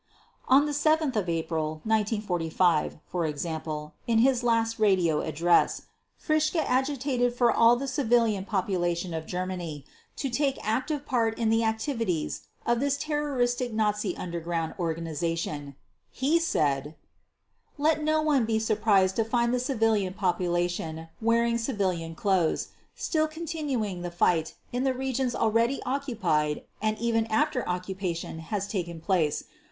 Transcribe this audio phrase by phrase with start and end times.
[0.47, 5.83] On 7 April 1945, for example, in his last radio address,
[6.17, 9.85] Fritzsche agitated for all the civilian population of Germany
[10.15, 15.75] to take active part in the activities of this terroristic Nazi underground organization.
[16.09, 16.95] He said:
[17.77, 24.01] "Let no one be surprised to find the civilian population, wearing civilian clothes, still continuing
[24.01, 29.43] the fight in the regions already occupied and even after occupation has taken place.